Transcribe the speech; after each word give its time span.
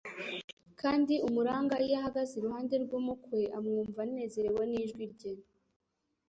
kandi 0.81 1.13
umuranga 1.27 1.73
iyo 1.85 1.95
ahagaze 1.99 2.31
iruhande 2.35 2.75
rw'umukwe, 2.83 3.39
amwumva 3.57 3.99
anezerewe 4.05 4.63
n'ijwi 4.71 5.03
rye, 5.13 5.31